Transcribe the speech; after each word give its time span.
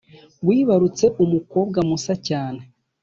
Wibarutse 0.47 1.05
umukobwa 1.23 1.79
musa 1.89 2.13
cyane 2.27 2.61